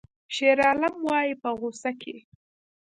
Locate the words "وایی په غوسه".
1.07-1.91